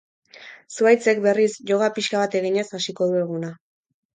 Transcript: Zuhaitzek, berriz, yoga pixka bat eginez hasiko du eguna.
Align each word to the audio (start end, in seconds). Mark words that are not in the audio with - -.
Zuhaitzek, 0.77 1.21
berriz, 1.27 1.53
yoga 1.73 1.91
pixka 1.99 2.25
bat 2.25 2.39
eginez 2.43 2.67
hasiko 2.79 3.11
du 3.13 3.21
eguna. 3.25 3.53